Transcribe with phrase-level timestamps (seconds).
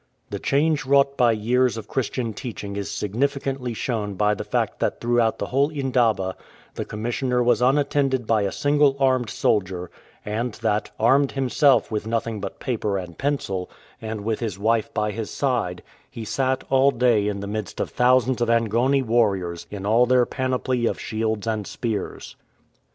[0.31, 4.99] The change wrought by years of Christian teaching is significantly shown by the fact that
[4.99, 6.35] throughout the whole indaba
[6.73, 9.91] the Commissioner was un attended by a single armed soldier,
[10.25, 13.69] and that, armed him self with nothing but paper and pencil,
[14.01, 15.29] and with his wife 141 ARAB SLAVERS by his
[15.79, 20.07] side, he sat all day in the midst of thousands of Angoni warriors in all
[20.07, 22.35] their panoply of shields and spears.